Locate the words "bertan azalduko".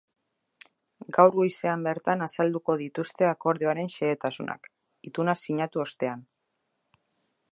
1.87-2.77